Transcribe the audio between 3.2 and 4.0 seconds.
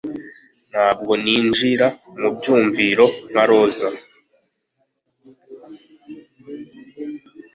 nka roza